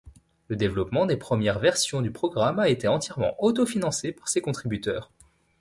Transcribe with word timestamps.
Le 0.47 0.55
développement 0.55 1.05
des 1.05 1.15
premières 1.15 1.59
versions 1.59 2.01
du 2.01 2.09
programme 2.09 2.57
a 2.57 2.69
été 2.69 2.87
entièrement 2.87 3.35
auto-financée 3.37 4.11
par 4.13 4.29
ses 4.29 4.41
contributeurs. 4.41 5.11